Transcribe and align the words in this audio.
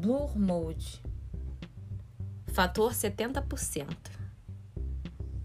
Blur 0.00 0.34
Mode. 0.34 1.02
Fator 2.54 2.92
70%. 2.92 3.86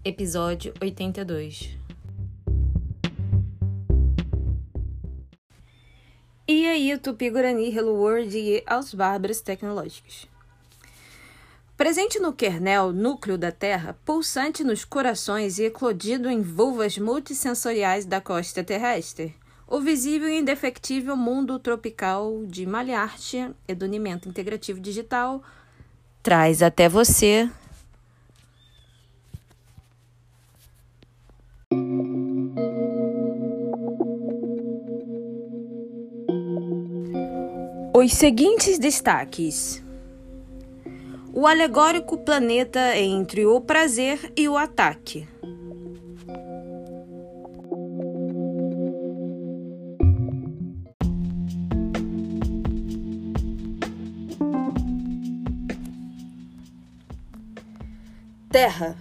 Episódio 0.02 0.72
82. 0.80 1.76
E 6.48 6.66
aí, 6.66 6.96
Tupi-Guarani, 6.96 7.68
Hello 7.68 7.96
World 7.96 8.34
e 8.34 8.64
aos 8.66 8.94
bárbaros 8.94 9.42
tecnológicos. 9.42 10.26
Presente 11.76 12.18
no 12.18 12.32
kernel, 12.32 12.94
núcleo 12.94 13.36
da 13.36 13.52
Terra, 13.52 13.98
pulsante 14.06 14.64
nos 14.64 14.86
corações 14.86 15.58
e 15.58 15.64
eclodido 15.64 16.30
em 16.30 16.40
vulvas 16.40 16.96
multissensoriais 16.96 18.06
da 18.06 18.22
costa 18.22 18.64
terrestre, 18.64 19.36
o 19.66 19.80
visível 19.80 20.28
e 20.28 20.38
indefectível 20.38 21.16
mundo 21.16 21.58
tropical 21.58 22.44
de 22.46 22.64
Maliarte, 22.64 23.50
hedonimento 23.66 24.28
integrativo 24.28 24.80
digital, 24.80 25.42
traz 26.22 26.62
até 26.62 26.88
você 26.88 27.50
os 37.92 38.12
seguintes 38.12 38.78
destaques. 38.78 39.82
O 41.32 41.46
alegórico 41.46 42.16
planeta 42.18 42.96
entre 42.96 43.44
o 43.44 43.60
prazer 43.60 44.32
e 44.36 44.48
o 44.48 44.56
ataque. 44.56 45.28
Terra, 58.56 58.96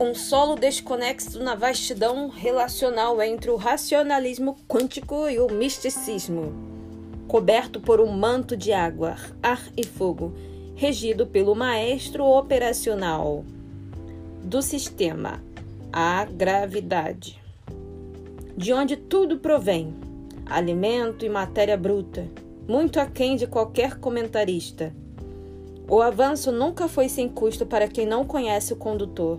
um 0.00 0.12
solo 0.12 0.56
desconexo 0.56 1.40
na 1.40 1.54
vastidão 1.54 2.28
relacional 2.28 3.22
entre 3.22 3.48
o 3.48 3.54
racionalismo 3.54 4.56
quântico 4.66 5.28
e 5.28 5.38
o 5.38 5.46
misticismo, 5.48 6.52
coberto 7.28 7.80
por 7.80 8.00
um 8.00 8.10
manto 8.10 8.56
de 8.56 8.72
água, 8.72 9.14
ar 9.40 9.64
e 9.76 9.86
fogo, 9.86 10.34
regido 10.74 11.28
pelo 11.28 11.54
maestro 11.54 12.24
operacional 12.24 13.44
do 14.42 14.60
sistema, 14.60 15.40
a 15.92 16.24
gravidade, 16.24 17.40
de 18.56 18.72
onde 18.72 18.96
tudo 18.96 19.38
provém, 19.38 19.94
alimento 20.44 21.24
e 21.24 21.28
matéria 21.28 21.76
bruta, 21.76 22.26
muito 22.66 22.98
aquém 22.98 23.36
de 23.36 23.46
qualquer 23.46 24.00
comentarista 24.00 24.92
o 25.88 26.02
avanço 26.02 26.52
nunca 26.52 26.86
foi 26.86 27.08
sem 27.08 27.28
custo 27.28 27.64
para 27.64 27.88
quem 27.88 28.06
não 28.06 28.24
conhece 28.24 28.74
o 28.74 28.76
condutor. 28.76 29.38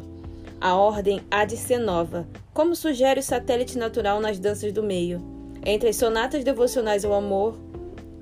A 0.59 0.75
ordem 0.75 1.22
há 1.30 1.45
de 1.45 1.55
ser 1.55 1.78
nova, 1.78 2.28
como 2.53 2.75
sugere 2.75 3.19
o 3.19 3.23
satélite 3.23 3.78
natural 3.78 4.19
nas 4.19 4.39
danças 4.39 4.73
do 4.73 4.81
meio. 4.81 5.22
Entre 5.64 5.89
as 5.89 5.95
sonatas 5.95 6.44
devocionais 6.44 7.05
ao 7.05 7.14
amor, 7.14 7.55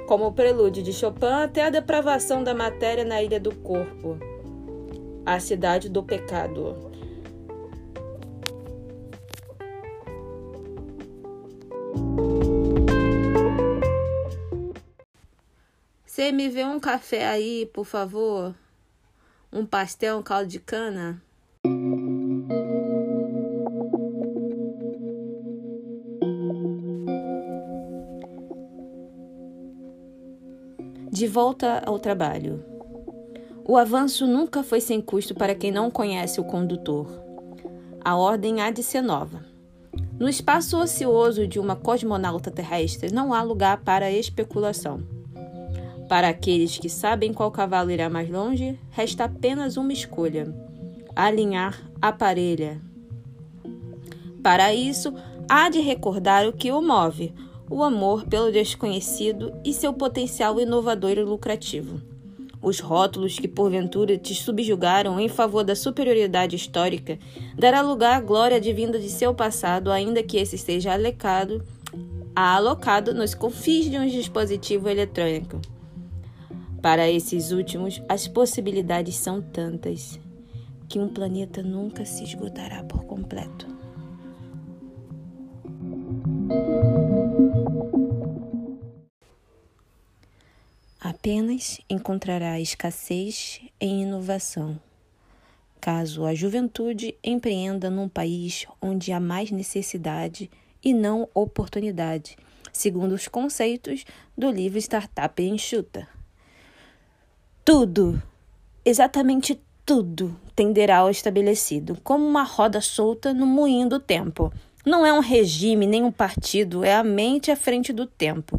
como 0.07 0.27
o 0.27 0.33
prelúdio 0.33 0.83
de 0.83 0.91
Chopin 0.91 1.25
até 1.25 1.63
a 1.63 1.69
depravação 1.69 2.43
da 2.43 2.53
matéria 2.53 3.05
na 3.05 3.23
ilha 3.23 3.39
do 3.39 3.55
corpo, 3.55 4.17
a 5.25 5.39
cidade 5.39 5.87
do 5.87 6.03
pecado. 6.03 6.75
Me 16.31 16.49
vê 16.49 16.65
um 16.65 16.79
café 16.79 17.25
aí, 17.25 17.65
por 17.73 17.85
favor? 17.85 18.53
Um 19.51 19.65
pastel, 19.65 20.17
um 20.17 20.21
caldo 20.21 20.47
de 20.47 20.59
cana? 20.59 21.21
De 31.09 31.27
volta 31.27 31.81
ao 31.85 31.97
trabalho. 31.97 32.63
O 33.65 33.77
avanço 33.77 34.27
nunca 34.27 34.63
foi 34.63 34.81
sem 34.81 35.01
custo 35.01 35.33
para 35.33 35.55
quem 35.55 35.71
não 35.71 35.89
conhece 35.89 36.39
o 36.39 36.43
condutor. 36.43 37.07
A 38.03 38.15
ordem 38.15 38.61
há 38.61 38.69
de 38.69 38.83
ser 38.83 39.01
nova. 39.01 39.45
No 40.19 40.27
espaço 40.27 40.77
ocioso 40.77 41.47
de 41.47 41.59
uma 41.59 41.75
cosmonauta 41.75 42.51
terrestre 42.51 43.13
não 43.13 43.33
há 43.33 43.41
lugar 43.41 43.81
para 43.83 44.11
especulação. 44.11 45.16
Para 46.07 46.29
aqueles 46.29 46.77
que 46.77 46.89
sabem 46.89 47.33
qual 47.33 47.51
cavalo 47.51 47.91
irá 47.91 48.09
mais 48.09 48.29
longe, 48.29 48.79
resta 48.91 49.25
apenas 49.25 49.75
uma 49.75 49.91
escolha: 49.91 50.53
alinhar 51.15 51.81
a 52.01 52.11
parelha. 52.11 52.81
Para 54.41 54.73
isso, 54.73 55.13
há 55.49 55.69
de 55.69 55.79
recordar 55.79 56.47
o 56.47 56.53
que 56.53 56.71
o 56.71 56.81
move, 56.81 57.33
o 57.69 57.83
amor 57.83 58.25
pelo 58.25 58.51
desconhecido 58.51 59.53
e 59.65 59.73
seu 59.73 59.91
potencial 59.91 60.59
inovador 60.59 61.17
e 61.17 61.23
lucrativo. 61.23 62.01
Os 62.61 62.79
rótulos 62.79 63.37
que 63.37 63.47
porventura 63.47 64.17
te 64.17 64.33
subjugaram 64.33 65.19
em 65.19 65.27
favor 65.27 65.63
da 65.63 65.75
superioridade 65.75 66.55
histórica 66.55 67.19
dará 67.57 67.81
lugar 67.81 68.17
à 68.17 68.21
glória 68.21 68.57
advinda 68.57 68.97
de 68.97 69.09
seu 69.09 69.33
passado, 69.33 69.91
ainda 69.91 70.23
que 70.23 70.37
esse 70.37 70.55
esteja 70.55 70.93
alecado, 70.93 71.63
alocado 72.35 73.13
nos 73.13 73.35
confins 73.35 73.89
de 73.89 73.97
um 73.97 74.07
dispositivo 74.07 74.89
eletrônico. 74.89 75.59
Para 76.81 77.09
esses 77.09 77.51
últimos, 77.51 78.01
as 78.07 78.27
possibilidades 78.27 79.15
são 79.15 79.41
tantas 79.41 80.19
que 80.87 80.99
um 80.99 81.09
planeta 81.09 81.61
nunca 81.61 82.05
se 82.05 82.23
esgotará 82.23 82.83
por 82.83 83.03
completo. 83.05 83.67
Apenas 90.99 91.81
encontrará 91.89 92.59
escassez 92.59 93.59
em 93.81 94.03
inovação, 94.03 94.79
caso 95.81 96.25
a 96.25 96.33
juventude 96.33 97.15
empreenda 97.23 97.89
num 97.89 98.07
país 98.07 98.65
onde 98.81 99.11
há 99.11 99.19
mais 99.19 99.51
necessidade 99.51 100.49
e 100.83 100.93
não 100.93 101.27
oportunidade, 101.33 102.37
segundo 102.71 103.13
os 103.13 103.27
conceitos 103.27 104.05
do 104.37 104.49
livro 104.49 104.77
Startup 104.79 105.41
Enxuta. 105.41 106.16
Tudo, 107.67 108.23
exatamente 108.85 109.59
tudo, 109.85 110.39
tenderá 110.55 110.99
ao 110.99 111.09
estabelecido, 111.09 111.97
como 112.01 112.25
uma 112.25 112.43
roda 112.43 112.79
solta 112.79 113.33
no 113.33 113.45
moinho 113.45 113.89
do 113.89 113.99
tempo. 113.99 114.53
Não 114.85 115.05
é 115.05 115.11
um 115.11 115.19
regime 115.19 115.85
nem 115.85 116.01
um 116.01 116.09
partido, 116.09 116.85
é 116.85 116.95
a 116.95 117.03
mente 117.03 117.51
à 117.51 117.57
frente 117.57 117.91
do 117.91 118.05
tempo. 118.05 118.57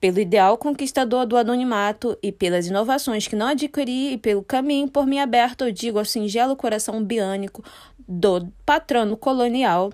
Pelo 0.00 0.18
ideal 0.18 0.56
conquistador 0.56 1.26
do 1.26 1.36
anonimato 1.36 2.16
e 2.22 2.32
pelas 2.32 2.66
inovações 2.66 3.28
que 3.28 3.36
não 3.36 3.48
adquiri 3.48 4.14
e 4.14 4.16
pelo 4.16 4.42
caminho 4.42 4.88
por 4.88 5.06
mim 5.06 5.18
aberto, 5.18 5.64
eu 5.64 5.70
digo 5.70 5.98
ao 5.98 6.04
singelo 6.06 6.56
coração 6.56 7.04
biânico 7.04 7.62
do 8.08 8.48
patrono 8.64 9.18
colonial, 9.18 9.92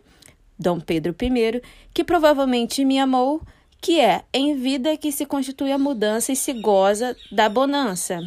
Dom 0.56 0.78
Pedro 0.78 1.16
I, 1.20 1.60
que 1.92 2.04
provavelmente 2.04 2.84
me 2.84 3.00
amou 3.00 3.42
que 3.80 3.98
é 3.98 4.24
em 4.32 4.56
vida 4.56 4.96
que 4.96 5.10
se 5.10 5.24
constitui 5.24 5.72
a 5.72 5.78
mudança 5.78 6.32
e 6.32 6.36
se 6.36 6.52
goza 6.52 7.16
da 7.32 7.48
bonança. 7.48 8.20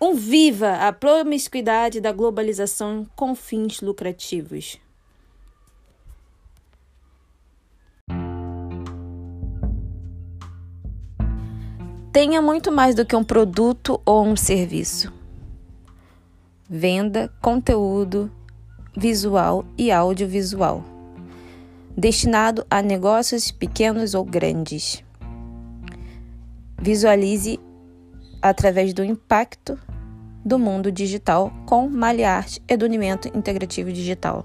Um 0.00 0.14
viva 0.14 0.74
a 0.74 0.92
promiscuidade 0.92 2.00
da 2.00 2.12
globalização 2.12 3.04
com 3.16 3.34
fins 3.34 3.80
lucrativos. 3.80 4.78
Tenha 12.12 12.40
muito 12.40 12.70
mais 12.70 12.94
do 12.94 13.04
que 13.04 13.16
um 13.16 13.24
produto 13.24 14.00
ou 14.04 14.24
um 14.24 14.36
serviço. 14.36 15.12
Venda 16.70 17.32
conteúdo 17.40 18.30
visual 18.96 19.64
e 19.76 19.90
audiovisual 19.90 20.97
destinado 21.98 22.64
a 22.70 22.80
negócios 22.80 23.50
pequenos 23.50 24.14
ou 24.14 24.24
grandes. 24.24 25.02
Visualize 26.80 27.58
através 28.40 28.94
do 28.94 29.02
impacto 29.02 29.76
do 30.44 30.60
mundo 30.60 30.92
digital 30.92 31.52
com 31.66 31.88
Maliarte 31.88 32.62
Edunimento 32.68 33.26
Integrativo 33.36 33.90
Digital. 33.90 34.44